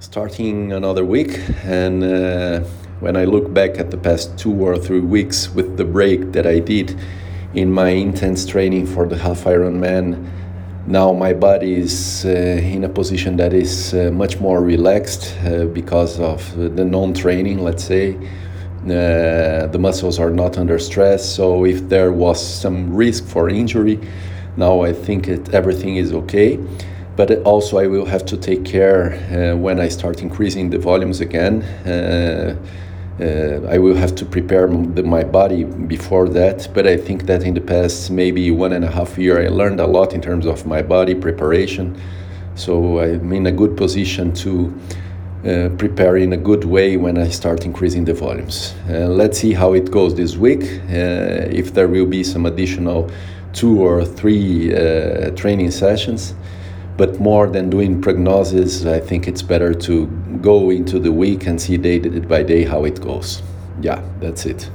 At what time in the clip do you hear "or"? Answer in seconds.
4.66-4.78, 53.80-54.04